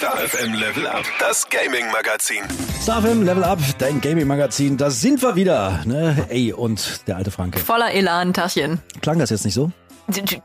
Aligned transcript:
Star 0.00 0.16
FM 0.16 0.54
Level 0.54 0.86
Up, 0.86 1.04
das 1.18 1.46
Gaming 1.50 1.84
Magazin. 1.92 2.42
Star 2.80 3.02
FM 3.02 3.22
Level 3.22 3.44
Up, 3.44 3.58
dein 3.76 4.00
Gaming 4.00 4.26
Magazin, 4.26 4.78
da 4.78 4.88
sind 4.88 5.20
wir 5.20 5.36
wieder. 5.36 5.82
Ne? 5.84 6.24
Ey, 6.30 6.54
und 6.54 7.06
der 7.06 7.18
alte 7.18 7.30
Franke. 7.30 7.58
Voller 7.58 7.92
Elan, 7.92 8.32
Taschen. 8.32 8.80
Klang 9.02 9.18
das 9.18 9.28
jetzt 9.28 9.44
nicht 9.44 9.52
so? 9.52 9.70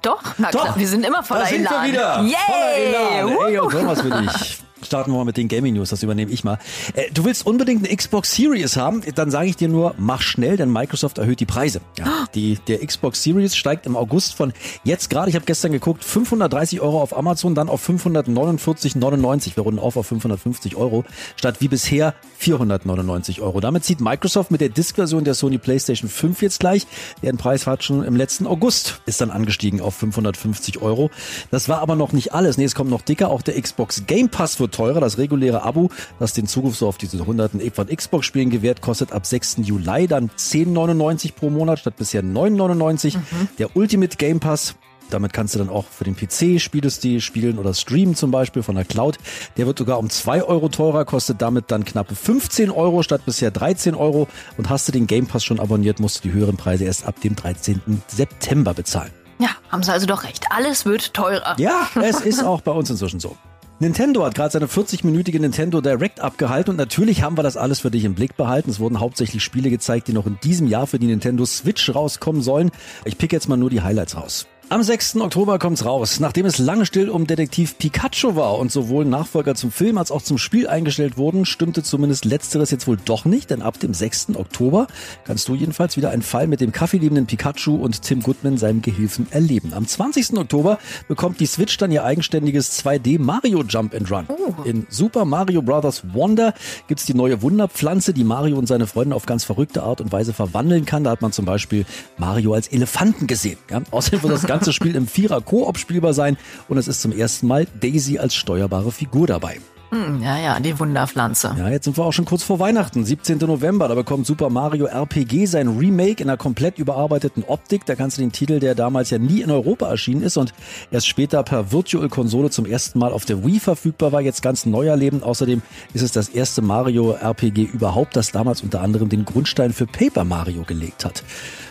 Doch, 0.01 0.21
na 0.37 0.51
Doch. 0.51 0.61
klar, 0.61 0.77
wir 0.77 0.87
sind 0.89 1.05
immer 1.05 1.23
voller 1.23 1.43
da 1.43 1.47
sind 1.47 1.61
Elan. 1.61 1.85
wir 1.85 1.89
wieder. 1.89 2.19
Yay! 2.23 2.35
Voller 2.45 2.75
Elan. 2.75 3.47
Ey, 3.47 3.59
und 3.59 3.71
so 3.71 3.87
was 3.87 4.01
für 4.01 4.09
dich. 4.09 4.64
Starten 4.85 5.11
wir 5.11 5.17
mal 5.17 5.25
mit 5.25 5.37
den 5.37 5.47
Gaming 5.47 5.73
News, 5.73 5.89
das 5.89 6.03
übernehme 6.03 6.31
ich 6.31 6.43
mal. 6.43 6.59
Äh, 6.93 7.11
du 7.13 7.25
willst 7.25 7.45
unbedingt 7.45 7.85
eine 7.85 7.95
Xbox 7.95 8.35
Series 8.35 8.77
haben, 8.77 9.01
dann 9.15 9.31
sage 9.31 9.49
ich 9.49 9.55
dir 9.55 9.67
nur, 9.67 9.95
mach 9.97 10.21
schnell, 10.21 10.57
denn 10.57 10.71
Microsoft 10.71 11.17
erhöht 11.17 11.39
die 11.39 11.45
Preise. 11.45 11.81
Ja, 11.97 12.25
die, 12.33 12.57
der 12.67 12.85
Xbox 12.85 13.23
Series 13.23 13.55
steigt 13.55 13.85
im 13.85 13.95
August 13.95 14.35
von 14.35 14.53
jetzt 14.83 15.09
gerade, 15.09 15.29
ich 15.29 15.35
habe 15.35 15.45
gestern 15.45 15.71
geguckt, 15.71 16.03
530 16.03 16.81
Euro 16.81 17.01
auf 17.01 17.15
Amazon, 17.17 17.55
dann 17.55 17.69
auf 17.69 17.87
549,99, 17.87 19.55
wir 19.55 19.63
runden 19.63 19.79
auf 19.79 19.97
auf 19.97 20.07
550 20.07 20.75
Euro, 20.75 21.03
statt 21.35 21.57
wie 21.59 21.67
bisher 21.67 22.13
499 22.37 23.41
Euro. 23.41 23.59
Damit 23.59 23.83
zieht 23.83 24.01
Microsoft 24.01 24.51
mit 24.51 24.61
der 24.61 24.69
Disk-Version 24.69 25.23
der 25.23 25.33
Sony 25.33 25.57
PlayStation 25.57 26.09
5 26.09 26.41
jetzt 26.41 26.59
gleich, 26.59 26.85
deren 27.23 27.37
Preis 27.37 27.65
hat 27.67 27.83
schon 27.83 28.03
im 28.03 28.15
letzten 28.15 28.47
August, 28.47 29.01
ist 29.05 29.21
dann 29.21 29.31
angestiegen 29.31 29.81
auf 29.81 29.95
550 29.95 30.81
Euro. 30.81 31.09
Das 31.51 31.69
war 31.69 31.79
aber 31.79 31.95
noch 31.95 32.11
nicht 32.11 32.33
alles. 32.33 32.57
Nee, 32.57 32.65
es 32.65 32.75
kommt 32.75 32.89
noch 32.89 33.01
dicker. 33.01 33.29
Auch 33.29 33.41
der 33.41 33.59
Xbox 33.59 34.03
Game 34.07 34.29
Pass 34.29 34.59
wird 34.59 34.73
teurer. 34.75 34.99
Das 34.99 35.17
reguläre 35.17 35.63
Abo, 35.63 35.89
das 36.19 36.33
den 36.33 36.47
Zugriff 36.47 36.75
so 36.75 36.87
auf 36.87 36.97
diese 36.97 37.25
hunderten 37.25 37.61
von 37.71 37.87
Xbox-Spielen 37.87 38.49
gewährt, 38.49 38.81
kostet 38.81 39.11
ab 39.11 39.25
6. 39.25 39.57
Juli 39.63 40.07
dann 40.07 40.29
10,99 40.29 41.33
pro 41.33 41.49
Monat 41.49 41.79
statt 41.79 41.95
bisher 41.97 42.23
9,99. 42.23 43.17
Der 43.57 43.75
Ultimate 43.75 44.17
Game 44.17 44.39
Pass 44.39 44.75
damit 45.09 45.33
kannst 45.33 45.55
du 45.55 45.59
dann 45.59 45.69
auch 45.69 45.85
für 45.85 46.03
den 46.03 46.15
PC 46.15 46.59
Spielestil 46.59 47.21
spielen 47.21 47.59
oder 47.59 47.73
streamen 47.73 48.15
zum 48.15 48.31
Beispiel 48.31 48.63
von 48.63 48.75
der 48.75 48.85
Cloud. 48.85 49.17
Der 49.57 49.67
wird 49.67 49.77
sogar 49.77 49.99
um 49.99 50.09
2 50.09 50.43
Euro 50.43 50.69
teurer, 50.69 51.05
kostet 51.05 51.41
damit 51.41 51.65
dann 51.69 51.85
knappe 51.85 52.15
15 52.15 52.71
Euro 52.71 53.03
statt 53.03 53.21
bisher 53.25 53.51
13 53.51 53.95
Euro. 53.95 54.27
Und 54.57 54.69
hast 54.69 54.87
du 54.87 54.91
den 54.91 55.07
Game 55.07 55.27
Pass 55.27 55.43
schon 55.43 55.59
abonniert, 55.59 55.99
musst 55.99 56.17
du 56.17 56.29
die 56.29 56.33
höheren 56.33 56.57
Preise 56.57 56.85
erst 56.85 57.05
ab 57.05 57.21
dem 57.21 57.35
13. 57.35 57.81
September 58.07 58.73
bezahlen. 58.73 59.11
Ja, 59.37 59.49
haben 59.69 59.83
sie 59.83 59.91
also 59.91 60.07
doch 60.07 60.23
recht. 60.23 60.45
Alles 60.49 60.85
wird 60.85 61.13
teurer. 61.13 61.55
Ja, 61.59 61.87
es 62.01 62.21
ist 62.21 62.43
auch 62.43 62.61
bei 62.61 62.71
uns 62.71 62.89
inzwischen 62.89 63.19
so. 63.19 63.35
Nintendo 63.79 64.23
hat 64.23 64.35
gerade 64.35 64.51
seine 64.53 64.67
40-minütige 64.67 65.37
Nintendo 65.37 65.81
Direct 65.81 66.21
abgehalten 66.21 66.71
und 66.71 66.77
natürlich 66.77 67.23
haben 67.23 67.37
wir 67.37 67.43
das 67.43 67.57
alles 67.57 67.81
für 67.81 67.91
dich 67.91 68.05
im 68.05 68.15
Blick 68.15 68.37
behalten. 68.37 68.69
Es 68.69 68.79
wurden 68.79 69.01
hauptsächlich 69.01 69.43
Spiele 69.43 69.69
gezeigt, 69.69 70.07
die 70.07 70.13
noch 70.13 70.25
in 70.25 70.39
diesem 70.41 70.67
Jahr 70.67 70.87
für 70.87 70.97
die 70.97 71.07
Nintendo 71.07 71.45
Switch 71.45 71.93
rauskommen 71.93 72.41
sollen. 72.41 72.71
Ich 73.03 73.17
pick 73.17 73.33
jetzt 73.33 73.49
mal 73.49 73.57
nur 73.57 73.69
die 73.69 73.81
Highlights 73.81 74.15
raus. 74.15 74.47
Am 74.67 74.81
6. 74.81 75.17
Oktober 75.17 75.59
kommt's 75.59 75.85
raus. 75.85 76.19
Nachdem 76.19 76.47
es 76.47 76.57
lange 76.57 76.87
still 76.87 77.09
um 77.11 77.27
Detektiv 77.27 77.77
Pikachu 77.77 78.35
war 78.35 78.57
und 78.57 78.71
sowohl 78.71 79.05
Nachfolger 79.05 79.53
zum 79.53 79.71
Film 79.71 79.99
als 79.99 80.09
auch 80.09 80.23
zum 80.23 80.39
Spiel 80.39 80.67
eingestellt 80.67 81.17
wurden, 81.17 81.45
stimmte 81.45 81.83
zumindest 81.83 82.25
letzteres 82.25 82.71
jetzt 82.71 82.87
wohl 82.87 82.97
doch 82.97 83.25
nicht, 83.25 83.51
denn 83.51 83.61
ab 83.61 83.79
dem 83.79 83.93
6. 83.93 84.29
Oktober 84.33 84.87
kannst 85.23 85.47
du 85.47 85.53
jedenfalls 85.53 85.97
wieder 85.97 86.09
einen 86.09 86.23
Fall 86.23 86.47
mit 86.47 86.61
dem 86.61 86.71
kaffeeliebenden 86.71 87.27
Pikachu 87.27 87.75
und 87.75 88.01
Tim 88.01 88.23
Goodman, 88.23 88.57
seinem 88.57 88.81
Gehilfen, 88.81 89.27
erleben. 89.29 89.71
Am 89.75 89.85
20. 89.85 90.35
Oktober 90.35 90.79
bekommt 91.07 91.39
die 91.39 91.45
Switch 91.45 91.77
dann 91.77 91.91
ihr 91.91 92.03
eigenständiges 92.03 92.83
2D 92.83 93.19
Mario 93.19 93.63
Jump 93.63 93.93
and 93.93 94.09
Run. 94.09 94.25
In 94.63 94.87
Super 94.89 95.25
Mario 95.25 95.61
Bros. 95.61 96.01
Wonder 96.11 96.55
gibt's 96.87 97.05
die 97.05 97.13
neue 97.13 97.43
Wunderpflanze, 97.43 98.13
die 98.13 98.23
Mario 98.23 98.57
und 98.57 98.65
seine 98.65 98.87
Freunde 98.87 99.15
auf 99.15 99.27
ganz 99.27 99.43
verrückte 99.43 99.83
Art 99.83 100.01
und 100.01 100.11
Weise 100.11 100.33
verwandeln 100.33 100.85
kann. 100.85 101.03
Da 101.03 101.11
hat 101.11 101.21
man 101.21 101.31
zum 101.31 101.45
Beispiel 101.45 101.85
Mario 102.17 102.53
als 102.53 102.67
Elefanten 102.67 103.27
gesehen. 103.27 103.59
Ja? 103.69 103.83
Außerdem 103.91 104.23
wird 104.23 104.33
das 104.33 104.47
ganze 104.55 104.71
Spiel 104.71 104.95
im 104.95 105.05
Vierer 105.05 105.41
Koop 105.41 105.77
spielbar 105.77 106.13
sein 106.13 106.37
und 106.69 106.77
es 106.77 106.87
ist 106.87 107.01
zum 107.01 107.11
ersten 107.11 107.45
Mal 107.45 107.67
Daisy 107.81 108.19
als 108.19 108.35
steuerbare 108.35 108.91
Figur 108.93 109.27
dabei. 109.27 109.59
Hm, 109.95 110.21
ja, 110.21 110.37
ja, 110.37 110.59
die 110.59 110.77
Wunderpflanze. 110.77 111.55
Ja, 111.57 111.69
jetzt 111.69 111.85
sind 111.85 111.97
wir 111.97 112.03
auch 112.03 112.11
schon 112.11 112.25
kurz 112.25 112.43
vor 112.43 112.59
Weihnachten. 112.59 113.05
17. 113.05 113.37
November, 113.37 113.87
da 113.87 113.95
bekommt 113.95 114.27
Super 114.27 114.49
Mario 114.49 114.87
RPG 114.87 115.45
sein 115.45 115.69
Remake 115.69 116.21
in 116.21 116.29
einer 116.29 116.35
komplett 116.35 116.77
überarbeiteten 116.77 117.45
Optik. 117.47 117.85
Da 117.85 117.95
kannst 117.95 118.17
du 118.17 118.21
den 118.21 118.33
Titel, 118.33 118.59
der 118.59 118.75
damals 118.75 119.09
ja 119.09 119.19
nie 119.19 119.39
in 119.39 119.49
Europa 119.49 119.87
erschienen 119.87 120.21
ist 120.21 120.35
und 120.35 120.53
erst 120.91 121.07
später 121.07 121.43
per 121.43 121.71
Virtual 121.71 122.09
Konsole 122.09 122.49
zum 122.49 122.65
ersten 122.65 122.99
Mal 122.99 123.13
auf 123.13 123.23
der 123.23 123.45
Wii 123.45 123.61
verfügbar 123.61 124.11
war, 124.11 124.19
jetzt 124.19 124.41
ganz 124.41 124.65
neu 124.65 124.85
erleben. 124.85 125.23
Außerdem 125.23 125.61
ist 125.93 126.01
es 126.01 126.11
das 126.11 126.27
erste 126.27 126.61
Mario 126.61 127.13
RPG 127.13 127.63
überhaupt, 127.63 128.17
das 128.17 128.33
damals 128.33 128.63
unter 128.63 128.81
anderem 128.81 129.07
den 129.07 129.23
Grundstein 129.23 129.71
für 129.71 129.87
Paper 129.87 130.25
Mario 130.25 130.63
gelegt 130.63 131.05
hat. 131.05 131.23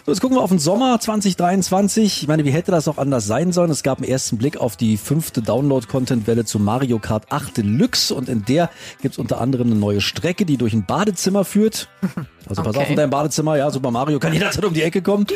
So, 0.07 0.13
jetzt 0.13 0.21
gucken 0.21 0.37
wir 0.37 0.43
auf 0.43 0.51
den 0.51 0.59
Sommer 0.59 0.99
2023. 0.99 2.23
Ich 2.23 2.29
meine, 2.29 2.45
wie 2.45 2.51
hätte 2.51 2.71
das 2.71 2.89
auch 2.89 2.97
anders 2.99 3.27
sein 3.27 3.53
sollen? 3.53 3.71
Es 3.71 3.83
gab 3.83 3.99
einen 3.99 4.09
ersten 4.09 4.39
Blick 4.39 4.57
auf 4.57 4.77
die 4.77 4.97
fünfte 4.97 5.43
Download-Content-Welle 5.43 6.47
zu 6.47 6.59
Mario 6.59 6.99
Kart 6.99 7.31
8 7.31 7.59
Deluxe 7.59 8.14
und 8.15 8.29
in 8.29 8.45
der 8.45 8.71
gibt's 9.03 9.19
unter 9.19 9.41
anderem 9.41 9.69
eine 9.69 9.77
neue 9.77 10.01
Strecke, 10.01 10.45
die 10.45 10.57
durch 10.57 10.73
ein 10.73 10.87
Badezimmer 10.87 11.45
führt. 11.45 11.89
Also 12.49 12.63
pass 12.63 12.75
Okay. 12.75 12.83
auf 12.85 12.91
in 12.91 12.97
dein 12.97 13.11
Badezimmer, 13.11 13.57
ja, 13.57 13.71
Super 13.71 13.91
Mario 13.91 14.19
kann 14.19 14.33
jederzeit 14.35 14.65
um 14.65 14.75
die 14.75 14.83
Ecke 14.83 15.01
kommen. 15.03 15.27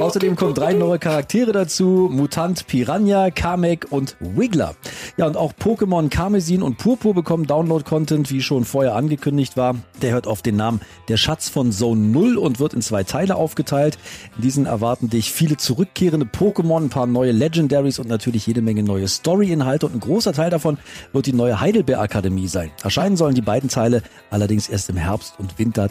Außerdem 0.00 0.36
kommen 0.36 0.54
drei 0.54 0.72
neue 0.72 0.98
Charaktere 0.98 1.52
dazu, 1.52 2.08
Mutant 2.12 2.66
Piranha, 2.66 3.30
Kamek 3.30 3.86
und 3.90 4.16
Wiggler. 4.20 4.74
Ja, 5.16 5.26
und 5.26 5.36
auch 5.36 5.52
Pokémon 5.52 6.08
Karmesin 6.08 6.62
und 6.62 6.78
Purpur 6.78 7.14
bekommen 7.14 7.46
Download-Content, 7.46 8.30
wie 8.30 8.42
schon 8.42 8.64
vorher 8.64 8.94
angekündigt 8.94 9.56
war. 9.56 9.76
Der 10.02 10.12
hört 10.12 10.26
auf 10.26 10.42
den 10.42 10.56
Namen 10.56 10.80
Der 11.08 11.16
Schatz 11.16 11.48
von 11.48 11.72
Zone 11.72 12.00
0 12.00 12.36
und 12.36 12.60
wird 12.60 12.74
in 12.74 12.82
zwei 12.82 13.04
Teile 13.04 13.36
aufgeteilt. 13.36 13.98
In 14.36 14.42
diesen 14.42 14.66
erwarten 14.66 15.08
dich 15.10 15.32
viele 15.32 15.56
zurückkehrende 15.56 16.26
Pokémon, 16.26 16.84
ein 16.84 16.88
paar 16.88 17.06
neue 17.06 17.32
Legendaries 17.32 17.98
und 17.98 18.08
natürlich 18.08 18.46
jede 18.46 18.62
Menge 18.62 18.82
neue 18.82 19.08
Story-Inhalte 19.08 19.86
und 19.86 19.94
ein 19.94 20.00
großer 20.00 20.32
Teil 20.32 20.50
davon 20.50 20.78
wird 21.12 21.26
die 21.26 21.32
neue 21.32 21.60
Heidelbeer 21.60 22.00
Akademie 22.00 22.48
sein. 22.48 22.70
Erscheinen 22.82 23.16
sollen 23.16 23.34
die 23.34 23.40
beiden 23.42 23.68
Teile 23.68 24.02
allerdings 24.30 24.68
erst 24.68 24.88
im 24.90 24.96
Herbst 24.96 25.34
und 25.38 25.58
Winter 25.58 25.90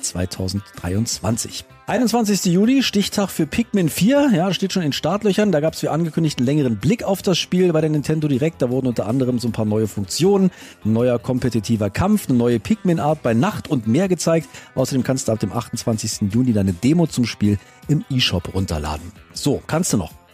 2023. 0.76 1.66
21. 1.90 2.46
Juli, 2.52 2.84
Stichtag 2.84 3.30
für 3.30 3.46
Pikmin 3.48 3.88
4, 3.88 4.32
ja, 4.34 4.54
steht 4.54 4.74
schon 4.74 4.84
in 4.84 4.92
Startlöchern. 4.92 5.54
Da 5.54 5.62
gab 5.62 5.74
es 5.74 5.84
wie 5.84 5.88
angekündigt 5.88 6.38
einen 6.38 6.46
längeren 6.46 6.78
Blick 6.78 7.04
auf 7.04 7.22
das 7.22 7.38
Spiel 7.38 7.72
bei 7.72 7.80
der 7.80 7.90
Nintendo 7.90 8.28
Direct. 8.28 8.62
Da 8.62 8.70
wurden 8.70 8.88
unter 8.88 9.08
anderem 9.08 9.40
so 9.40 9.48
ein 9.48 9.54
paar 9.54 9.64
neue 9.64 9.88
Funktionen, 9.88 10.52
ein 10.84 10.92
neuer 10.92 11.18
kompetitiver 11.18 11.90
Kampf, 11.90 12.28
eine 12.28 12.38
neue 12.38 12.60
Pikmin-Art 12.60 13.24
bei 13.24 13.34
Nacht 13.34 13.70
und 13.70 13.88
mehr 13.88 14.10
gezeigt. 14.10 14.50
Außerdem 14.76 15.04
kannst 15.04 15.30
du 15.30 15.32
ab 15.32 15.40
dem 15.40 15.54
28. 15.54 16.34
Juni 16.34 16.52
deine 16.52 16.74
Demo 16.74 17.08
zum 17.08 17.26
Spiel 17.26 17.58
im 17.88 18.04
eShop 18.10 18.54
runterladen. 18.54 19.14
So, 19.32 19.62
kannst 19.66 19.94
du 19.94 19.98
noch. 19.98 20.27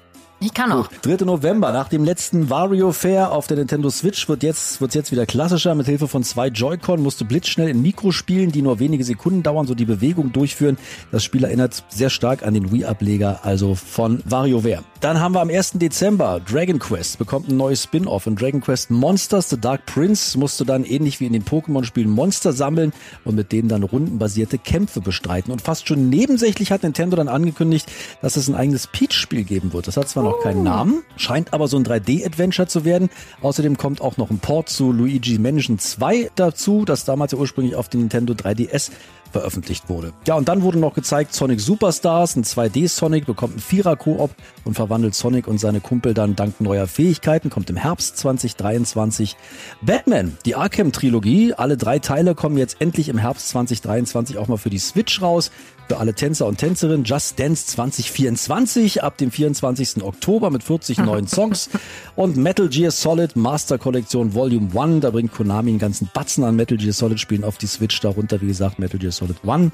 Ich 0.44 0.54
kann 0.54 0.74
auch. 0.74 0.90
3. 1.04 1.24
November, 1.24 1.72
nach 1.72 1.88
dem 1.88 2.04
letzten 2.04 2.50
Wario 2.50 2.92
Fair 2.92 3.32
auf 3.32 3.48
der 3.48 3.56
Nintendo 3.56 3.90
Switch 3.90 4.28
wird 4.28 4.44
jetzt, 4.44 4.82
wird's 4.82 4.94
jetzt 4.94 5.14
wieder 5.14 5.26
klassischer. 5.26 5.74
Mit 5.74 5.86
Hilfe 5.86 6.10
von 6.10 6.22
zwei 6.24 6.50
Joy-Con 6.50 7.02
musst 7.02 7.22
du 7.22 7.26
blitzschnell 7.26 7.70
in 7.70 7.82
Mikro 7.82 8.12
spielen, 8.12 8.52
die 8.52 8.62
nur 8.62 8.80
wenige 8.80 9.06
Sekunden 9.06 9.42
dauern, 9.42 9.68
so 9.68 9.74
die 9.74 9.86
Bewegung 9.86 10.34
durchführen. 10.34 10.78
Das 11.14 11.24
Spiel 11.24 11.46
erinnert 11.46 11.86
sehr 11.88 12.10
stark 12.10 12.44
an 12.44 12.56
den 12.56 12.74
Wii-Ableger, 12.74 13.40
also 13.44 13.74
von 13.74 14.22
WarioWare. 14.26 14.84
Dann 15.04 15.20
haben 15.20 15.36
wir 15.36 15.42
am 15.42 15.50
1. 15.50 15.72
Dezember 15.74 16.40
Dragon 16.40 16.80
Quest 16.80 17.18
bekommt 17.18 17.50
ein 17.50 17.58
neues 17.58 17.84
Spin-off. 17.84 18.26
In 18.26 18.38
Dragon 18.38 18.62
Quest 18.62 18.90
Monsters, 18.90 19.50
The 19.50 19.60
Dark 19.60 19.86
Prince, 19.86 20.40
musst 20.40 20.62
du 20.62 20.64
dann 20.64 20.86
ähnlich 20.86 21.20
wie 21.20 21.26
in 21.26 21.34
den 21.34 21.44
Pokémon-Spielen 21.44 22.10
Monster 22.10 22.54
sammeln 22.54 22.94
und 23.26 23.36
mit 23.36 23.52
denen 23.52 23.68
dann 23.68 23.84
rundenbasierte 23.84 24.58
Kämpfe 24.58 25.02
bestreiten. 25.02 25.52
Und 25.52 25.62
fast 25.62 25.90
schon 25.90 26.08
nebensächlich 26.08 26.72
hat 26.72 26.84
Nintendo 26.84 27.18
dann 27.18 27.28
angekündigt, 27.28 27.92
dass 28.22 28.38
es 28.38 28.48
ein 28.48 28.56
eigenes 28.56 28.88
Peach-Spiel 28.88 29.44
geben 29.44 29.74
wird. 29.74 29.88
Das 29.88 29.98
hat 29.98 30.08
zwar 30.08 30.24
noch 30.24 30.40
keinen 30.40 30.64
Namen, 30.64 31.04
scheint 31.18 31.52
aber 31.52 31.68
so 31.68 31.76
ein 31.76 31.84
3D-Adventure 31.84 32.70
zu 32.70 32.86
werden. 32.86 33.10
Außerdem 33.42 33.76
kommt 33.76 34.00
auch 34.00 34.16
noch 34.16 34.30
ein 34.30 34.40
Port 34.40 34.70
zu 34.70 34.94
Luigi 34.94 35.38
Mansion 35.38 35.80
2 35.80 36.32
dazu, 36.36 36.86
das 36.86 37.04
damals 37.04 37.34
ja 37.34 37.40
ursprünglich 37.40 37.76
auf 37.76 37.90
dem 37.90 38.00
Nintendo 38.00 38.32
3DS 38.36 38.90
veröffentlicht 39.34 39.90
wurde. 39.90 40.14
Ja, 40.26 40.36
und 40.36 40.48
dann 40.48 40.62
wurde 40.62 40.80
noch 40.80 40.94
gezeigt 40.94 41.34
Sonic 41.34 41.60
Superstars, 41.60 42.38
ein 42.38 42.44
2D-Sonic, 42.44 43.26
bekommt 43.26 43.54
einen 43.54 43.62
Vierer-Koop 43.62 44.32
und 44.64 44.74
verwandelt 44.76 45.16
Sonic 45.16 45.48
und 45.48 45.58
seine 45.58 45.82
Kumpel 45.82 46.14
dann 46.14 46.36
dank 46.38 46.62
neuer 46.62 46.88
Fähigkeiten, 46.88 47.50
kommt 47.50 47.70
im 47.70 47.76
Herbst 47.76 48.18
2023. 48.18 49.36
Batman, 49.82 50.38
die 50.46 50.56
Arkham-Trilogie, 50.56 51.54
alle 51.56 51.76
drei 51.76 52.00
Teile 52.00 52.36
kommen 52.36 52.58
jetzt 52.58 52.80
endlich 52.80 53.10
im 53.10 53.18
Herbst 53.18 53.50
2023 53.50 54.38
auch 54.38 54.48
mal 54.48 54.58
für 54.58 54.70
die 54.70 54.78
Switch 54.78 55.22
raus. 55.22 55.52
Für 55.88 55.98
alle 55.98 56.14
Tänzer 56.14 56.48
und 56.48 56.58
Tänzerinnen 56.58 57.04
Just 57.04 57.38
Dance 57.40 57.68
2024 57.68 59.04
ab 59.04 59.18
dem 59.18 59.32
24. 59.32 60.02
Oktober 60.04 60.50
mit 60.50 60.64
40 60.64 61.00
neuen 61.00 61.28
Songs 61.28 61.70
und 62.16 62.38
Metal 62.38 62.70
Gear 62.70 62.92
Solid 62.92 63.36
Master 63.36 63.78
Kollektion 63.78 64.34
Volume 64.34 64.70
1. 64.80 65.02
Da 65.02 65.12
bringt 65.12 65.34
Konami 65.34 65.72
einen 65.72 65.80
ganzen 65.80 66.10
Batzen 66.14 66.46
an 66.46 66.56
Metal 66.56 66.78
Gear 66.78 66.94
Solid 66.94 67.20
Spielen 67.20 67.44
auf 67.44 67.58
die 67.58 67.68
Switch. 67.68 68.00
Darunter, 68.00 68.42
wie 68.42 68.48
gesagt, 68.48 68.80
Metal 68.80 69.00
Gear 69.00 69.12
Solid 69.12 69.38
1, 69.46 69.72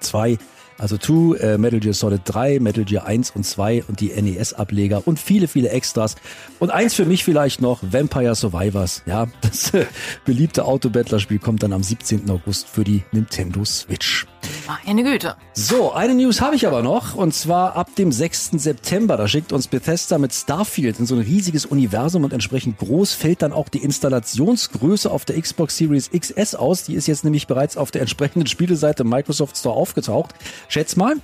2, 0.00 0.36
also 0.78 0.98
2, 0.98 1.38
äh, 1.38 1.58
Metal 1.58 1.80
Gear 1.80 1.94
Solid 1.94 2.22
3, 2.24 2.60
Metal 2.60 2.84
Gear 2.84 3.06
1 3.06 3.30
und 3.30 3.46
2 3.46 3.84
und 3.88 4.00
die 4.00 4.08
NES-Ableger 4.08 5.06
und 5.06 5.18
viele, 5.18 5.48
viele 5.48 5.70
Extras. 5.70 6.16
Und 6.58 6.70
eins 6.70 6.94
für 6.94 7.06
mich 7.06 7.24
vielleicht 7.24 7.62
noch, 7.62 7.80
Vampire 7.82 8.34
Survivors. 8.34 9.02
Ja, 9.06 9.28
das 9.40 9.72
äh, 9.72 9.86
beliebte 10.24 10.64
Autobattler-Spiel 10.64 11.38
kommt 11.38 11.62
dann 11.62 11.72
am 11.72 11.82
17. 11.82 12.28
August 12.30 12.68
für 12.68 12.84
die 12.84 13.04
Nintendo 13.12 13.64
Switch. 13.64 14.26
Meine 14.66 15.04
Güte. 15.04 15.36
So, 15.52 15.92
eine 15.92 16.14
News 16.14 16.40
habe 16.40 16.56
ich 16.56 16.66
aber 16.66 16.82
noch 16.82 17.14
und 17.14 17.32
zwar 17.34 17.76
ab 17.76 17.94
dem 17.96 18.10
6. 18.10 18.50
September. 18.54 19.16
Da 19.16 19.28
schickt 19.28 19.52
uns 19.52 19.68
Bethesda 19.68 20.18
mit 20.18 20.32
Starfield 20.32 20.98
in 20.98 21.06
so 21.06 21.14
ein 21.14 21.20
riesiges 21.20 21.66
Universum 21.66 22.24
und 22.24 22.32
entsprechend 22.32 22.78
groß 22.78 23.12
fällt 23.12 23.42
dann 23.42 23.52
auch 23.52 23.68
die 23.68 23.82
Installationsgröße 23.82 25.10
auf 25.10 25.24
der 25.24 25.40
Xbox 25.40 25.76
Series 25.76 26.10
XS 26.10 26.56
aus. 26.56 26.82
Die 26.82 26.94
ist 26.94 27.06
jetzt 27.06 27.22
nämlich 27.24 27.46
bereits 27.46 27.76
auf 27.76 27.90
der 27.92 28.00
entsprechenden 28.00 28.46
Spieleseite 28.46 29.04
Microsoft 29.04 29.56
Store 29.56 29.76
aufgetaucht. 29.76 30.34
Schätz 30.68 30.96
mal, 30.96 31.14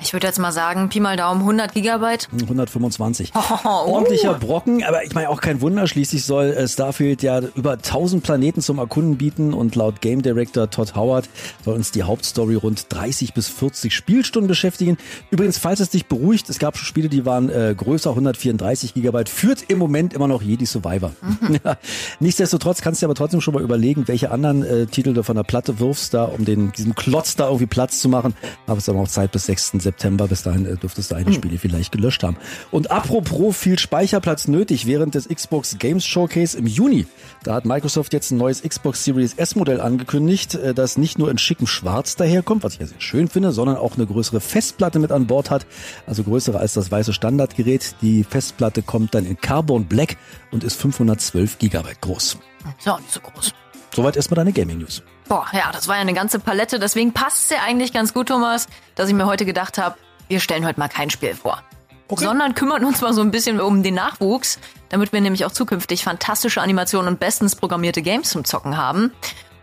Ich 0.00 0.12
würde 0.12 0.26
jetzt 0.26 0.38
mal 0.38 0.52
sagen, 0.52 0.88
Pi 0.88 1.00
mal 1.00 1.16
Daumen 1.16 1.40
100 1.40 1.72
Gigabyte. 1.72 2.28
125. 2.32 3.32
Oh, 3.64 3.92
Ordentlicher 3.92 4.34
Brocken, 4.34 4.82
aber 4.84 5.04
ich 5.04 5.14
meine 5.14 5.30
auch 5.30 5.40
kein 5.40 5.60
Wunder. 5.60 5.86
Schließlich 5.86 6.24
soll 6.24 6.66
Starfield 6.68 7.22
ja 7.22 7.40
über 7.54 7.72
1000 7.72 8.22
Planeten 8.22 8.60
zum 8.60 8.78
Erkunden 8.78 9.16
bieten 9.16 9.54
und 9.54 9.74
laut 9.76 10.00
Game 10.00 10.22
Director 10.22 10.68
Todd 10.70 10.94
Howard 10.94 11.28
soll 11.64 11.74
uns 11.74 11.92
die 11.92 12.02
Hauptstory 12.02 12.56
rund 12.56 12.86
30 12.88 13.32
bis 13.32 13.48
40 13.48 13.94
Spielstunden 13.94 14.48
beschäftigen. 14.48 14.98
Übrigens, 15.30 15.58
falls 15.58 15.80
es 15.80 15.90
dich 15.90 16.06
beruhigt, 16.06 16.50
es 16.50 16.58
gab 16.58 16.76
schon 16.76 16.86
Spiele, 16.86 17.08
die 17.08 17.24
waren 17.24 17.48
äh, 17.48 17.74
größer, 17.76 18.10
134 18.10 18.94
Gigabyte, 18.94 19.28
führt 19.28 19.64
im 19.68 19.78
Moment 19.78 20.12
immer 20.12 20.28
noch 20.28 20.42
Jedi 20.42 20.66
Survivor. 20.66 21.12
Ja. 21.64 21.76
Nichtsdestotrotz 22.20 22.80
kannst 22.80 23.00
du 23.00 23.04
dir 23.04 23.08
aber 23.08 23.14
trotzdem 23.14 23.40
schon 23.40 23.54
mal 23.54 23.62
überlegen, 23.62 24.08
welche 24.08 24.30
anderen 24.30 24.62
äh, 24.64 24.86
Titel 24.86 25.12
du 25.12 25.22
von 25.22 25.36
der 25.36 25.42
Platte 25.44 25.78
wirfst, 25.78 26.14
da 26.14 26.24
um 26.24 26.44
den 26.44 26.72
diesem 26.72 26.94
Klotz 26.94 27.36
da 27.36 27.46
irgendwie 27.46 27.66
Platz 27.66 28.00
zu 28.00 28.08
machen. 28.08 28.34
Aber 28.66 28.78
es 28.78 28.84
ist 28.84 28.88
aber 28.88 29.00
noch 29.00 29.08
Zeit 29.08 29.30
bis 29.30 29.46
6. 29.46 29.72
September. 29.84 30.26
Bis 30.26 30.42
dahin 30.42 30.66
äh, 30.66 30.76
dürftest 30.76 31.10
du 31.10 31.14
einige 31.14 31.32
Spiele 31.34 31.58
vielleicht 31.58 31.92
gelöscht 31.92 32.24
haben. 32.24 32.36
Und 32.70 32.90
apropos 32.90 33.56
viel 33.56 33.78
Speicherplatz 33.78 34.48
nötig 34.48 34.86
während 34.86 35.14
des 35.14 35.28
Xbox 35.28 35.78
Games 35.78 36.04
Showcase 36.04 36.58
im 36.58 36.66
Juni. 36.66 37.06
Da 37.44 37.54
hat 37.54 37.64
Microsoft 37.64 38.12
jetzt 38.12 38.32
ein 38.32 38.38
neues 38.38 38.62
Xbox 38.62 39.04
Series 39.04 39.34
S 39.34 39.54
Modell 39.54 39.80
angekündigt, 39.80 40.54
äh, 40.56 40.74
das 40.74 40.98
nicht 40.98 41.18
nur 41.18 41.30
in 41.30 41.38
schickem 41.38 41.66
Schwarz 41.66 42.16
daherkommt, 42.16 42.64
was 42.64 42.74
ich 42.74 42.80
ja 42.80 42.86
sehr 42.86 43.00
schön 43.00 43.28
finde, 43.28 43.52
sondern 43.52 43.76
auch 43.76 43.96
eine 43.96 44.06
größere 44.06 44.40
Festplatte 44.40 44.98
mit 44.98 45.12
an 45.12 45.26
Bord 45.26 45.50
hat. 45.50 45.66
Also 46.06 46.24
größere 46.24 46.58
als 46.58 46.74
das 46.74 46.90
weiße 46.90 47.12
Standardgerät. 47.12 47.94
Die 48.02 48.24
Festplatte 48.24 48.82
kommt 48.82 49.14
dann 49.14 49.26
in 49.26 49.40
Carbon 49.40 49.84
Black 49.84 50.16
und 50.50 50.64
ist 50.64 50.80
512 50.80 51.58
Gigabyte 51.58 52.00
groß. 52.00 52.38
Auch 52.86 53.00
nicht 53.00 53.12
so 53.12 53.20
groß. 53.20 53.52
Soweit 53.94 54.16
erstmal 54.16 54.36
deine 54.36 54.52
Gaming 54.52 54.78
News. 54.78 55.02
Boah, 55.28 55.46
ja, 55.52 55.70
das 55.72 55.88
war 55.88 55.96
ja 55.96 56.02
eine 56.02 56.14
ganze 56.14 56.38
Palette. 56.38 56.78
Deswegen 56.78 57.12
passt 57.12 57.44
es 57.44 57.50
ja 57.50 57.62
eigentlich 57.64 57.92
ganz 57.92 58.12
gut, 58.12 58.28
Thomas, 58.28 58.66
dass 58.94 59.08
ich 59.08 59.14
mir 59.14 59.26
heute 59.26 59.44
gedacht 59.44 59.78
habe, 59.78 59.96
wir 60.28 60.40
stellen 60.40 60.66
heute 60.66 60.78
mal 60.78 60.88
kein 60.88 61.10
Spiel 61.10 61.34
vor. 61.34 61.62
Sondern 62.10 62.54
kümmern 62.54 62.84
uns 62.84 63.00
mal 63.00 63.12
so 63.14 63.22
ein 63.22 63.30
bisschen 63.30 63.60
um 63.60 63.82
den 63.82 63.94
Nachwuchs, 63.94 64.58
damit 64.90 65.12
wir 65.12 65.20
nämlich 65.20 65.44
auch 65.44 65.50
zukünftig 65.50 66.04
fantastische 66.04 66.60
Animationen 66.60 67.08
und 67.08 67.20
bestens 67.20 67.56
programmierte 67.56 68.02
Games 68.02 68.30
zum 68.30 68.44
Zocken 68.44 68.76
haben. 68.76 69.12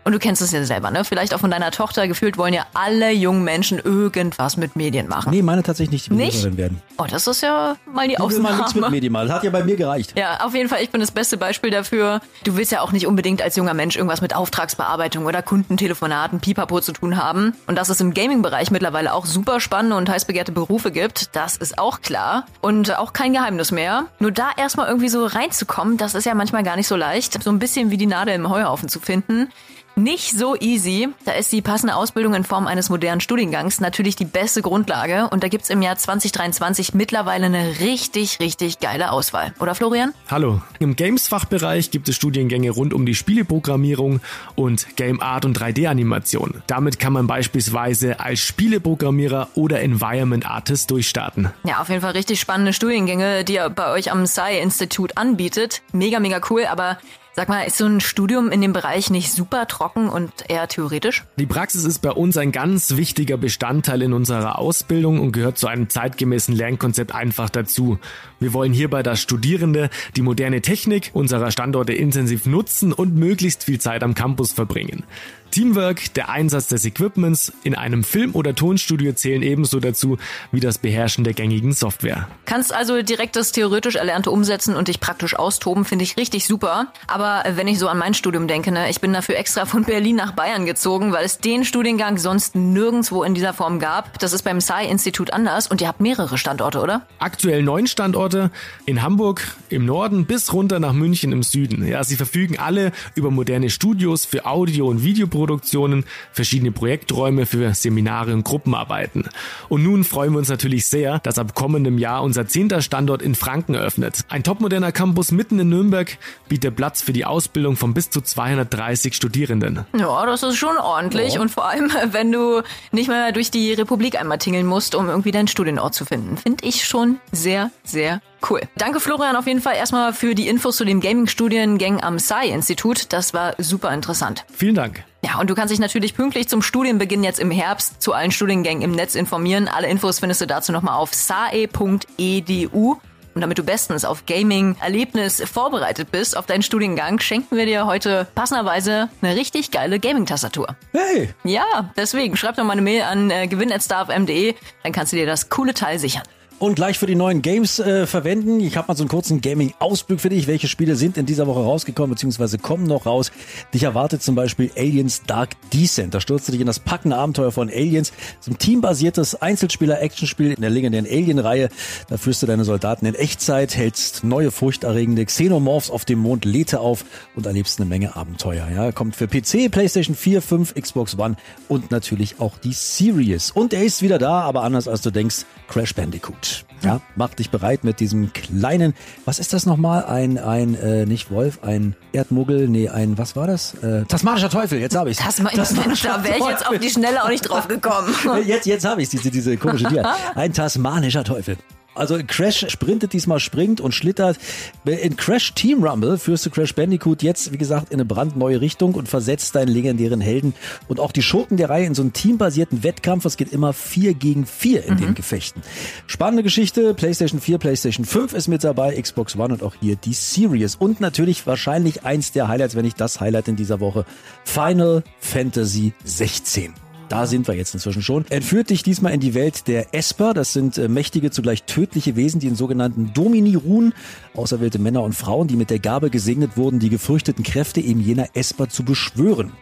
Und 0.04 0.12
du 0.12 0.18
kennst 0.18 0.42
es 0.42 0.50
ja 0.52 0.64
selber, 0.64 0.90
ne? 0.90 1.04
Vielleicht 1.04 1.34
auch 1.34 1.40
von 1.40 1.50
deiner 1.50 1.70
Tochter. 1.70 2.08
Gefühlt 2.08 2.36
wollen 2.38 2.54
ja 2.54 2.66
alle 2.74 3.12
jungen 3.12 3.44
Menschen 3.44 3.78
irgendwas 3.78 4.56
mit 4.56 4.74
Medien 4.76 5.08
machen. 5.08 5.30
Nee, 5.30 5.42
meine 5.42 5.62
tatsächlich 5.62 5.92
nicht 5.92 6.10
die 6.10 6.14
Nicht? 6.14 6.34
Lehrerin 6.34 6.56
werden. 6.56 6.82
Oh, 6.98 7.04
das 7.08 7.26
ist 7.26 7.42
ja 7.42 7.76
mal 7.92 8.08
die 8.08 8.16
will 8.18 8.40
mal 8.40 8.56
nichts 8.56 8.74
mit 8.74 8.82
Ausnahme. 8.84 8.90
Medien 8.90 9.12
mal. 9.12 9.32
Hat 9.32 9.44
ja 9.44 9.50
bei 9.50 9.62
mir 9.62 9.76
gereicht. 9.76 10.18
Ja, 10.18 10.40
auf 10.40 10.54
jeden 10.54 10.68
Fall, 10.68 10.82
ich 10.82 10.90
bin 10.90 11.00
das 11.00 11.10
beste 11.10 11.36
Beispiel 11.36 11.70
dafür. 11.70 12.20
Du 12.44 12.56
willst 12.56 12.72
ja 12.72 12.80
auch 12.80 12.92
nicht 12.92 13.06
unbedingt 13.06 13.42
als 13.42 13.56
junger 13.56 13.74
Mensch 13.74 13.96
irgendwas 13.96 14.20
mit 14.20 14.34
Auftragsbearbeitung 14.34 15.24
oder 15.26 15.42
Kundentelefonaten, 15.42 16.40
Pipapo 16.40 16.80
zu 16.80 16.92
tun 16.92 17.16
haben. 17.22 17.54
Und 17.66 17.76
dass 17.76 17.88
es 17.88 18.00
im 18.00 18.14
Gaming-Bereich 18.14 18.70
mittlerweile 18.70 19.14
auch 19.14 19.26
super 19.26 19.60
spannende 19.60 19.96
und 19.96 20.08
heiß 20.08 20.24
begehrte 20.24 20.52
Berufe 20.52 20.90
gibt, 20.90 21.34
das 21.36 21.56
ist 21.56 21.78
auch 21.78 22.00
klar. 22.00 22.46
Und 22.60 22.96
auch 22.98 23.12
kein 23.12 23.32
Geheimnis 23.32 23.70
mehr. 23.70 24.06
Nur 24.18 24.32
da 24.32 24.50
erstmal 24.56 24.88
irgendwie 24.88 25.08
so 25.08 25.26
reinzukommen, 25.26 25.96
das 25.96 26.14
ist 26.14 26.24
ja 26.24 26.34
manchmal 26.34 26.62
gar 26.62 26.76
nicht 26.76 26.88
so 26.88 26.96
leicht. 26.96 27.42
So 27.42 27.50
ein 27.50 27.58
bisschen 27.58 27.90
wie 27.90 27.96
die 27.96 28.06
Nadel 28.06 28.34
im 28.34 28.48
Heuhaufen 28.48 28.88
zu 28.88 29.00
finden. 29.00 29.48
Nicht 29.94 30.30
so 30.30 30.56
easy. 30.56 31.10
Da 31.26 31.32
ist 31.32 31.52
die 31.52 31.60
passende 31.60 31.94
Ausbildung 31.94 32.32
in 32.34 32.44
Form 32.44 32.66
eines 32.66 32.88
modernen 32.88 33.20
Studiengangs 33.20 33.78
natürlich 33.78 34.16
die 34.16 34.24
beste 34.24 34.62
Grundlage. 34.62 35.28
Und 35.30 35.42
da 35.42 35.48
gibt's 35.48 35.68
im 35.68 35.82
Jahr 35.82 35.96
2023 35.96 36.94
mittlerweile 36.94 37.46
eine 37.46 37.78
richtig, 37.80 38.40
richtig 38.40 38.80
geile 38.80 39.12
Auswahl. 39.12 39.52
Oder 39.60 39.74
Florian? 39.74 40.14
Hallo. 40.30 40.62
Im 40.78 40.96
Games-Fachbereich 40.96 41.90
gibt 41.90 42.08
es 42.08 42.16
Studiengänge 42.16 42.70
rund 42.70 42.94
um 42.94 43.04
die 43.04 43.14
Spieleprogrammierung 43.14 44.20
und 44.54 44.96
Game 44.96 45.20
Art 45.20 45.44
und 45.44 45.58
3D-Animation. 45.60 46.62
Damit 46.66 46.98
kann 46.98 47.12
man 47.12 47.26
beispielsweise 47.26 48.18
als 48.18 48.40
Spieleprogrammierer 48.40 49.48
oder 49.54 49.82
Environment 49.82 50.46
Artist 50.46 50.90
durchstarten. 50.90 51.50
Ja, 51.64 51.80
auf 51.80 51.90
jeden 51.90 52.00
Fall 52.00 52.12
richtig 52.12 52.40
spannende 52.40 52.72
Studiengänge, 52.72 53.44
die 53.44 53.54
ihr 53.54 53.68
bei 53.68 53.92
euch 53.92 54.10
am 54.10 54.26
SCI-Institut 54.26 55.18
anbietet. 55.18 55.82
Mega, 55.92 56.18
mega 56.18 56.40
cool. 56.48 56.64
Aber 56.64 56.96
sag 57.34 57.48
mal, 57.48 57.62
ist 57.62 57.78
so 57.78 57.86
ein 57.86 58.00
Studium 58.00 58.50
in 58.50 58.60
dem 58.60 58.72
Bereich 58.72 59.10
nicht 59.10 59.32
super 59.32 59.66
trocken 59.66 60.08
und 60.08 60.30
eher 60.48 60.68
theoretisch? 60.68 61.24
Die 61.38 61.46
Praxis 61.46 61.84
ist 61.84 62.00
bei 62.00 62.10
uns 62.10 62.36
ein 62.36 62.52
ganz 62.52 62.96
wichtiger 62.96 63.36
Bestandteil 63.36 64.02
in 64.02 64.12
unserer 64.12 64.58
Ausbildung 64.58 65.20
und 65.20 65.32
gehört 65.32 65.58
zu 65.58 65.66
einem 65.66 65.88
zeitgemäßen 65.88 66.54
Lernkonzept 66.54 67.14
einfach 67.14 67.48
dazu. 67.50 67.98
Wir 68.38 68.52
wollen 68.52 68.72
hierbei, 68.72 69.02
dass 69.02 69.20
Studierende 69.20 69.88
die 70.16 70.22
moderne 70.22 70.60
Technik 70.60 71.10
unserer 71.14 71.50
Standorte 71.50 71.92
intensiv 71.92 72.46
nutzen 72.46 72.92
und 72.92 73.14
möglichst 73.14 73.64
viel 73.64 73.80
Zeit 73.80 74.02
am 74.02 74.14
Campus 74.14 74.52
verbringen. 74.52 75.04
Teamwork, 75.52 76.14
der 76.14 76.30
Einsatz 76.30 76.66
des 76.66 76.84
Equipments 76.84 77.52
in 77.62 77.74
einem 77.74 78.02
Film- 78.02 78.34
oder 78.34 78.54
Tonstudio 78.54 79.12
zählen 79.12 79.42
ebenso 79.42 79.78
dazu 79.78 80.16
wie 80.50 80.60
das 80.60 80.78
Beherrschen 80.78 81.24
der 81.24 81.34
gängigen 81.34 81.72
Software. 81.72 82.28
Kannst 82.46 82.74
also 82.74 83.02
direkt 83.02 83.36
das 83.36 83.52
theoretisch 83.52 83.94
Erlernte 83.94 84.30
umsetzen 84.30 84.74
und 84.74 84.88
dich 84.88 84.98
praktisch 84.98 85.36
austoben, 85.36 85.84
finde 85.84 86.04
ich 86.04 86.16
richtig 86.16 86.46
super. 86.46 86.92
Aber 87.06 87.44
wenn 87.54 87.68
ich 87.68 87.78
so 87.78 87.88
an 87.88 87.98
mein 87.98 88.14
Studium 88.14 88.48
denke, 88.48 88.72
ne, 88.72 88.90
ich 88.90 89.00
bin 89.00 89.12
dafür 89.12 89.36
extra 89.36 89.66
von 89.66 89.84
Berlin 89.84 90.16
nach 90.16 90.32
Bayern 90.32 90.66
gezogen, 90.66 91.12
weil 91.12 91.24
es 91.24 91.38
den 91.38 91.64
Studiengang 91.64 92.18
sonst 92.18 92.56
nirgendwo 92.56 93.22
in 93.22 93.34
dieser 93.34 93.52
Form 93.52 93.78
gab. 93.78 94.18
Das 94.18 94.32
ist 94.32 94.42
beim 94.42 94.60
SCI-Institut 94.60 95.32
anders 95.32 95.66
und 95.66 95.80
ihr 95.80 95.88
habt 95.88 96.00
mehrere 96.00 96.38
Standorte, 96.38 96.80
oder? 96.80 97.06
Aktuell 97.18 97.62
neun 97.62 97.86
Standorte 97.86 98.50
in 98.86 99.02
Hamburg 99.02 99.42
im 99.68 99.84
Norden 99.84 100.24
bis 100.24 100.52
runter 100.52 100.80
nach 100.80 100.94
München 100.94 101.32
im 101.32 101.42
Süden. 101.42 101.86
Ja, 101.86 102.02
sie 102.04 102.16
verfügen 102.16 102.58
alle 102.58 102.92
über 103.14 103.30
moderne 103.30 103.68
Studios 103.68 104.24
für 104.24 104.46
Audio- 104.46 104.88
und 104.88 105.02
Videoproduktionen, 105.42 106.04
verschiedene 106.32 106.72
Projekträume 106.72 107.46
für 107.46 107.74
Seminare 107.74 108.32
und 108.32 108.44
Gruppenarbeiten. 108.44 109.28
Und 109.68 109.82
nun 109.82 110.04
freuen 110.04 110.32
wir 110.32 110.38
uns 110.38 110.48
natürlich 110.48 110.86
sehr, 110.86 111.18
dass 111.20 111.38
ab 111.38 111.54
kommendem 111.54 111.98
Jahr 111.98 112.22
unser 112.22 112.46
zehnter 112.46 112.82
Standort 112.82 113.22
in 113.22 113.34
Franken 113.34 113.74
öffnet. 113.74 114.20
Ein 114.28 114.44
topmoderner 114.44 114.92
Campus 114.92 115.32
mitten 115.32 115.58
in 115.58 115.68
Nürnberg 115.68 116.16
bietet 116.48 116.76
Platz 116.76 117.02
für 117.02 117.12
die 117.12 117.24
Ausbildung 117.24 117.76
von 117.76 117.94
bis 117.94 118.10
zu 118.10 118.20
230 118.20 119.14
Studierenden. 119.14 119.84
Ja, 119.96 120.24
das 120.26 120.42
ist 120.42 120.56
schon 120.56 120.76
ordentlich. 120.76 121.38
Und 121.38 121.50
vor 121.50 121.68
allem, 121.68 121.90
wenn 122.12 122.30
du 122.30 122.62
nicht 122.92 123.08
mehr 123.08 123.32
durch 123.32 123.50
die 123.50 123.72
Republik 123.72 124.18
einmal 124.18 124.38
tingeln 124.38 124.66
musst, 124.66 124.94
um 124.94 125.08
irgendwie 125.08 125.32
deinen 125.32 125.48
Studienort 125.48 125.94
zu 125.94 126.04
finden. 126.04 126.36
Finde 126.36 126.64
ich 126.64 126.84
schon 126.84 127.18
sehr, 127.32 127.70
sehr 127.84 128.20
cool. 128.48 128.60
Danke 128.76 129.00
Florian 129.00 129.36
auf 129.36 129.46
jeden 129.46 129.60
Fall 129.60 129.76
erstmal 129.76 130.12
für 130.12 130.34
die 130.34 130.48
Infos 130.48 130.76
zu 130.76 130.84
dem 130.84 131.00
Gaming-Studiengang 131.00 132.02
am 132.02 132.18
SCI-Institut. 132.18 133.12
Das 133.12 133.34
war 133.34 133.54
super 133.58 133.92
interessant. 133.92 134.44
Vielen 134.52 134.74
Dank. 134.74 135.04
Ja, 135.24 135.38
und 135.38 135.48
du 135.48 135.54
kannst 135.54 135.72
dich 135.72 135.78
natürlich 135.78 136.14
pünktlich 136.14 136.48
zum 136.48 136.62
Studienbeginn 136.62 137.22
jetzt 137.22 137.38
im 137.38 137.50
Herbst 137.50 138.02
zu 138.02 138.12
allen 138.12 138.32
Studiengängen 138.32 138.82
im 138.82 138.90
Netz 138.90 139.14
informieren. 139.14 139.68
Alle 139.68 139.86
Infos 139.86 140.18
findest 140.18 140.40
du 140.40 140.46
dazu 140.46 140.72
nochmal 140.72 140.96
auf 140.96 141.14
sae.edu. 141.14 143.00
Und 143.34 143.40
damit 143.40 143.56
du 143.56 143.62
bestens 143.62 144.04
auf 144.04 144.26
Gaming-Erlebnis 144.26 145.42
vorbereitet 145.50 146.10
bist 146.10 146.36
auf 146.36 146.44
deinen 146.44 146.62
Studiengang, 146.62 147.18
schenken 147.18 147.56
wir 147.56 147.64
dir 147.64 147.86
heute 147.86 148.26
passenderweise 148.34 149.08
eine 149.22 149.34
richtig 149.36 149.70
geile 149.70 149.98
Gaming-Tastatur. 149.98 150.76
Hey, 150.92 151.30
Ja, 151.44 151.90
deswegen 151.96 152.36
schreib 152.36 152.56
doch 152.56 152.64
mal 152.64 152.72
eine 152.72 152.82
Mail 152.82 153.02
an 153.02 153.30
äh, 153.30 153.46
gewinn.starfm.de, 153.48 154.54
dann 154.82 154.92
kannst 154.92 155.12
du 155.12 155.16
dir 155.16 155.24
das 155.24 155.48
coole 155.48 155.72
Teil 155.72 155.98
sichern. 155.98 156.24
Und 156.58 156.74
gleich 156.74 156.98
für 156.98 157.06
die 157.06 157.14
neuen 157.14 157.42
Games 157.42 157.78
äh, 157.78 158.06
verwenden. 158.06 158.60
Ich 158.60 158.76
habe 158.76 158.88
mal 158.88 158.96
so 158.96 159.02
einen 159.02 159.08
kurzen 159.08 159.40
Gaming-Ausblick 159.40 160.20
für 160.20 160.28
dich. 160.28 160.46
Welche 160.46 160.68
Spiele 160.68 160.96
sind 160.96 161.16
in 161.16 161.26
dieser 161.26 161.46
Woche 161.46 161.60
rausgekommen, 161.60 162.10
beziehungsweise 162.10 162.58
kommen 162.58 162.84
noch 162.84 163.06
raus? 163.06 163.32
Dich 163.74 163.82
erwartet 163.82 164.22
zum 164.22 164.34
Beispiel 164.34 164.70
Aliens 164.76 165.22
Dark 165.26 165.50
Descent. 165.72 166.14
Da 166.14 166.20
stürzt 166.20 166.48
du 166.48 166.52
dich 166.52 166.60
in 166.60 166.66
das 166.66 166.78
packende 166.78 167.16
Abenteuer 167.16 167.52
von 167.52 167.68
Aliens. 167.68 168.12
So 168.40 168.50
ein 168.50 168.58
teambasiertes 168.58 169.40
Einzelspieler-Actionspiel 169.40 170.52
in 170.52 170.60
der 170.60 170.70
legendären 170.70 171.06
Alien-Reihe. 171.06 171.68
Da 172.08 172.16
führst 172.16 172.42
du 172.42 172.46
deine 172.46 172.64
Soldaten 172.64 173.06
in 173.06 173.14
Echtzeit, 173.14 173.76
hältst 173.76 174.24
neue 174.24 174.50
furchterregende 174.50 175.24
Xenomorphs 175.24 175.90
auf 175.90 176.04
dem 176.04 176.20
Mond 176.20 176.44
Lethe 176.44 176.80
auf 176.80 177.04
und 177.34 177.46
erlebst 177.46 177.80
eine 177.80 177.88
Menge 177.88 178.14
Abenteuer. 178.16 178.68
Ja, 178.74 178.92
kommt 178.92 179.16
für 179.16 179.26
PC, 179.26 179.70
PlayStation 179.70 180.14
4, 180.14 180.42
5, 180.42 180.74
Xbox 180.74 181.18
One 181.18 181.36
und 181.68 181.90
natürlich 181.90 182.40
auch 182.40 182.58
die 182.58 182.72
Series. 182.72 183.50
Und 183.50 183.72
er 183.72 183.82
ist 183.82 184.02
wieder 184.02 184.18
da, 184.18 184.40
aber 184.42 184.62
anders 184.62 184.88
als 184.88 185.02
du 185.02 185.10
denkst, 185.10 185.44
Crash 185.68 185.94
Bandicoot. 185.94 186.51
Ja, 186.82 187.00
mach 187.16 187.34
dich 187.34 187.50
bereit 187.50 187.84
mit 187.84 188.00
diesem 188.00 188.32
kleinen, 188.32 188.94
was 189.24 189.38
ist 189.38 189.52
das 189.52 189.66
nochmal? 189.66 190.04
Ein, 190.04 190.38
ein, 190.38 190.74
äh, 190.74 191.06
nicht 191.06 191.30
Wolf, 191.30 191.60
ein 191.62 191.94
Erdmuggel, 192.12 192.68
nee, 192.68 192.88
ein, 192.88 193.18
was 193.18 193.36
war 193.36 193.46
das? 193.46 193.74
Äh, 193.82 194.04
tasmanischer 194.06 194.50
Teufel, 194.50 194.80
jetzt 194.80 194.96
habe 194.96 195.10
ich's. 195.10 195.22
Das, 195.24 195.40
mein, 195.40 195.54
da 195.54 196.24
wäre 196.24 196.38
ich 196.38 196.46
jetzt 196.46 196.66
auf 196.66 196.78
die 196.78 196.90
Schnelle 196.90 197.22
auch 197.22 197.28
nicht 197.28 197.42
drauf 197.48 197.68
gekommen. 197.68 198.14
Jetzt, 198.46 198.66
jetzt 198.66 198.84
habe 198.84 199.02
ich 199.02 199.08
diese, 199.08 199.30
diese 199.30 199.56
komische 199.56 199.86
Tier. 199.86 200.04
Ein 200.34 200.52
tasmanischer 200.52 201.24
Teufel. 201.24 201.56
Also 201.94 202.18
Crash 202.26 202.66
sprintet 202.68 203.12
diesmal, 203.12 203.40
springt 203.40 203.80
und 203.80 203.92
schlittert. 203.92 204.38
In 204.84 205.16
Crash 205.16 205.52
Team 205.54 205.84
Rumble 205.84 206.18
führst 206.18 206.46
du 206.46 206.50
Crash 206.50 206.74
Bandicoot 206.74 207.22
jetzt, 207.22 207.52
wie 207.52 207.58
gesagt, 207.58 207.90
in 207.90 207.94
eine 207.94 208.04
brandneue 208.04 208.60
Richtung 208.60 208.94
und 208.94 209.08
versetzt 209.08 209.54
deinen 209.54 209.68
legendären 209.68 210.20
Helden 210.20 210.54
und 210.88 211.00
auch 211.00 211.12
die 211.12 211.22
Schurken 211.22 211.56
der 211.56 211.68
Reihe 211.70 211.86
in 211.86 211.94
so 211.94 212.02
einen 212.02 212.12
teambasierten 212.12 212.82
Wettkampf. 212.82 213.24
Es 213.24 213.36
geht 213.36 213.52
immer 213.52 213.72
vier 213.72 214.14
gegen 214.14 214.46
vier 214.46 214.84
in 214.84 214.94
mhm. 214.94 214.98
den 214.98 215.14
Gefechten. 215.14 215.62
Spannende 216.06 216.42
Geschichte. 216.42 216.94
PlayStation 216.94 217.40
4, 217.40 217.58
PlayStation 217.58 218.06
5 218.06 218.32
ist 218.32 218.48
mit 218.48 218.64
dabei, 218.64 219.00
Xbox 219.00 219.36
One 219.36 219.54
und 219.54 219.62
auch 219.62 219.74
hier 219.80 219.96
die 219.96 220.14
Series. 220.14 220.76
Und 220.76 221.00
natürlich 221.00 221.46
wahrscheinlich 221.46 222.04
eins 222.04 222.32
der 222.32 222.48
Highlights, 222.48 222.74
wenn 222.74 222.84
nicht 222.84 223.00
das 223.00 223.20
Highlight 223.20 223.48
in 223.48 223.56
dieser 223.56 223.80
Woche. 223.80 224.04
Final 224.44 225.02
Fantasy 225.20 225.92
16. 226.04 226.81
Da 227.12 227.26
sind 227.26 227.46
wir 227.46 227.54
jetzt 227.54 227.74
inzwischen 227.74 228.00
schon. 228.00 228.24
Entführt 228.30 228.70
dich 228.70 228.82
diesmal 228.82 229.12
in 229.12 229.20
die 229.20 229.34
Welt 229.34 229.68
der 229.68 229.94
Esper. 229.94 230.32
Das 230.32 230.54
sind 230.54 230.78
äh, 230.78 230.88
mächtige, 230.88 231.30
zugleich 231.30 231.64
tödliche 231.64 232.16
Wesen, 232.16 232.40
die 232.40 232.46
in 232.46 232.56
sogenannten 232.56 233.12
Domini 233.12 233.54
ruhen. 233.54 233.92
Auserwählte 234.34 234.78
Männer 234.78 235.02
und 235.02 235.12
Frauen, 235.12 235.46
die 235.46 235.56
mit 235.56 235.68
der 235.68 235.78
Gabe 235.78 236.08
gesegnet 236.08 236.56
wurden, 236.56 236.78
die 236.78 236.88
gefürchteten 236.88 237.44
Kräfte 237.44 237.82
eben 237.82 238.00
jener 238.00 238.28
Esper 238.32 238.70
zu 238.70 238.82
beschwören. 238.82 239.52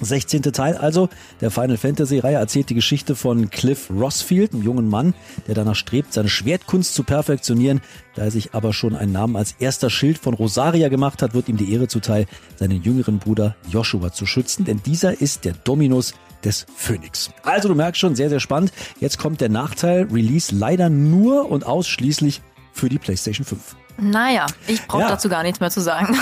16. 0.00 0.44
Teil 0.44 0.78
also 0.78 1.10
der 1.42 1.50
Final 1.50 1.76
Fantasy 1.76 2.20
Reihe 2.20 2.36
erzählt 2.36 2.70
die 2.70 2.74
Geschichte 2.74 3.14
von 3.14 3.50
Cliff 3.50 3.90
Rossfield, 3.90 4.54
einem 4.54 4.62
jungen 4.62 4.88
Mann, 4.88 5.12
der 5.46 5.54
danach 5.54 5.76
strebt, 5.76 6.14
seine 6.14 6.30
Schwertkunst 6.30 6.94
zu 6.94 7.04
perfektionieren. 7.04 7.82
Da 8.14 8.22
er 8.22 8.30
sich 8.30 8.54
aber 8.54 8.72
schon 8.72 8.96
einen 8.96 9.12
Namen 9.12 9.36
als 9.36 9.54
erster 9.58 9.90
Schild 9.90 10.16
von 10.16 10.32
Rosaria 10.32 10.88
gemacht 10.88 11.20
hat, 11.20 11.34
wird 11.34 11.50
ihm 11.50 11.58
die 11.58 11.70
Ehre 11.70 11.86
zuteil, 11.86 12.26
seinen 12.56 12.82
jüngeren 12.82 13.18
Bruder 13.18 13.56
Joshua 13.68 14.10
zu 14.10 14.24
schützen, 14.24 14.64
denn 14.64 14.80
dieser 14.84 15.20
ist 15.20 15.44
der 15.44 15.52
Dominus 15.52 16.14
des 16.44 16.66
Phoenix. 16.76 17.30
Also 17.42 17.68
du 17.68 17.74
merkst 17.74 18.00
schon, 18.00 18.14
sehr, 18.14 18.28
sehr 18.28 18.40
spannend. 18.40 18.72
Jetzt 19.00 19.18
kommt 19.18 19.40
der 19.40 19.48
Nachteil, 19.48 20.08
Release 20.12 20.54
leider 20.54 20.90
nur 20.90 21.50
und 21.50 21.66
ausschließlich 21.66 22.42
für 22.72 22.88
die 22.88 22.98
PlayStation 22.98 23.44
5. 23.44 23.76
Naja, 23.96 24.46
ich 24.66 24.84
brauche 24.86 25.02
ja. 25.02 25.08
dazu 25.08 25.28
gar 25.28 25.44
nichts 25.44 25.60
mehr 25.60 25.70
zu 25.70 25.80
sagen. 25.80 26.16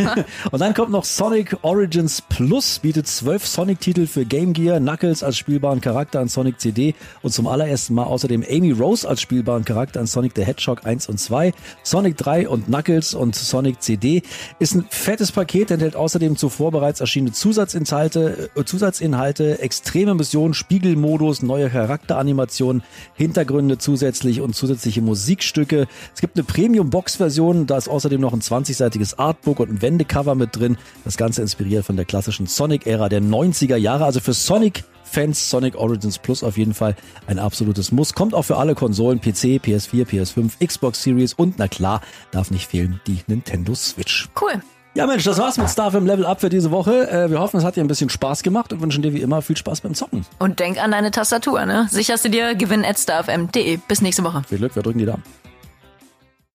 und 0.50 0.58
dann 0.58 0.72
kommt 0.72 0.90
noch 0.90 1.04
Sonic 1.04 1.54
Origins 1.60 2.22
Plus, 2.22 2.78
bietet 2.78 3.06
zwölf 3.08 3.46
Sonic-Titel 3.46 4.06
für 4.06 4.24
Game 4.24 4.54
Gear, 4.54 4.80
Knuckles 4.80 5.22
als 5.22 5.36
spielbaren 5.36 5.82
Charakter 5.82 6.20
an 6.20 6.28
Sonic 6.28 6.58
CD 6.60 6.94
und 7.20 7.32
zum 7.32 7.46
allerersten 7.46 7.92
Mal 7.92 8.04
außerdem 8.04 8.42
Amy 8.48 8.72
Rose 8.72 9.06
als 9.06 9.20
spielbaren 9.20 9.66
Charakter 9.66 10.00
an 10.00 10.06
Sonic 10.06 10.32
the 10.34 10.44
Hedgehog 10.44 10.86
1 10.86 11.10
und 11.10 11.20
2, 11.20 11.52
Sonic 11.82 12.16
3 12.16 12.48
und 12.48 12.66
Knuckles 12.66 13.12
und 13.12 13.34
Sonic 13.34 13.82
CD. 13.82 14.22
Ist 14.58 14.74
ein 14.74 14.86
fettes 14.88 15.30
Paket, 15.30 15.70
enthält 15.70 15.96
außerdem 15.96 16.36
zuvor 16.36 16.70
bereits 16.70 17.00
erschienene 17.00 17.32
Zusatzinhalte, 17.32 18.50
äh, 18.56 18.64
Zusatzinhalte, 18.64 19.60
extreme 19.60 20.14
Missionen, 20.14 20.54
Spiegelmodus, 20.54 21.42
neue 21.42 21.68
Charakteranimationen, 21.68 22.82
Hintergründe 23.14 23.76
zusätzlich 23.76 24.40
und 24.40 24.54
zusätzliche 24.54 25.02
Musikstücke. 25.02 25.86
Es 26.14 26.22
gibt 26.22 26.36
eine 26.36 26.44
Premium-Box 26.44 27.09
Deluxe-Version. 27.10 27.66
Da 27.66 27.76
ist 27.76 27.88
außerdem 27.88 28.20
noch 28.20 28.32
ein 28.32 28.40
20-seitiges 28.40 29.18
Artbook 29.18 29.60
und 29.60 29.70
ein 29.70 29.82
Wendecover 29.82 30.34
mit 30.34 30.56
drin. 30.56 30.76
Das 31.04 31.16
Ganze 31.16 31.42
inspiriert 31.42 31.84
von 31.84 31.96
der 31.96 32.04
klassischen 32.04 32.46
Sonic-Ära 32.46 33.08
der 33.08 33.20
90er 33.20 33.76
Jahre. 33.76 34.04
Also 34.04 34.20
für 34.20 34.32
Sonic 34.32 34.84
Fans 35.04 35.50
Sonic 35.50 35.74
Origins 35.74 36.18
Plus 36.18 36.44
auf 36.44 36.56
jeden 36.56 36.72
Fall 36.72 36.94
ein 37.26 37.40
absolutes 37.40 37.90
Muss. 37.90 38.14
Kommt 38.14 38.32
auch 38.32 38.44
für 38.44 38.58
alle 38.58 38.76
Konsolen, 38.76 39.20
PC, 39.20 39.58
PS4, 39.60 40.06
PS5, 40.06 40.64
Xbox 40.64 41.02
Series 41.02 41.34
und 41.34 41.58
na 41.58 41.66
klar, 41.66 42.00
darf 42.30 42.52
nicht 42.52 42.68
fehlen, 42.68 43.00
die 43.08 43.18
Nintendo 43.26 43.74
Switch. 43.74 44.28
Cool. 44.40 44.62
Ja 44.94 45.08
Mensch, 45.08 45.24
das 45.24 45.38
war's 45.38 45.56
mit 45.56 45.68
Starfilm 45.68 46.06
Level 46.06 46.26
Up 46.26 46.40
für 46.40 46.48
diese 46.48 46.70
Woche. 46.70 47.10
Äh, 47.10 47.28
wir 47.28 47.40
hoffen, 47.40 47.56
es 47.56 47.64
hat 47.64 47.74
dir 47.74 47.80
ein 47.80 47.88
bisschen 47.88 48.08
Spaß 48.08 48.44
gemacht 48.44 48.72
und 48.72 48.82
wünschen 48.82 49.02
dir 49.02 49.12
wie 49.12 49.20
immer 49.20 49.42
viel 49.42 49.56
Spaß 49.56 49.80
beim 49.80 49.94
Zocken. 49.94 50.24
Und 50.38 50.60
denk 50.60 50.80
an 50.80 50.92
deine 50.92 51.10
Tastatur, 51.10 51.66
ne? 51.66 51.88
Sicherst 51.90 52.24
du 52.24 52.28
dir 52.28 52.54
gewinn 52.54 52.84
at 52.84 52.98
starfm.de. 52.98 53.78
Bis 53.88 54.02
nächste 54.02 54.22
Woche. 54.22 54.44
Viel 54.48 54.58
Glück, 54.58 54.76
wir 54.76 54.84
drücken 54.84 55.00
die 55.00 55.06
Daumen. 55.06 55.24